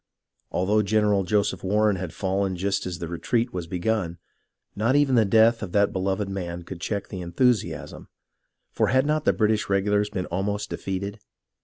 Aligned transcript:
Although 0.49 0.81
General 0.81 1.23
Joseph 1.23 1.63
Warren 1.63 1.97
had 1.97 2.11
fallen 2.11 2.55
just 2.57 2.87
as 2.87 2.97
the 2.97 3.07
retreat 3.07 3.53
was 3.53 3.67
begun, 3.67 4.17
not 4.75 4.95
even 4.95 5.13
the 5.13 5.25
death 5.25 5.61
of 5.61 5.73
that 5.73 5.93
beloved 5.93 6.27
man 6.27 6.63
could 6.63 6.81
check 6.81 7.09
the 7.09 7.21
enthusiasm, 7.21 8.07
for 8.71 8.87
had 8.87 9.05
not 9.05 9.25
the 9.25 9.31
British 9.33 9.65
regu 9.67 9.89
lars 9.89 10.09
been 10.09 10.25
almost 10.25 10.71
defeated 10.71 11.19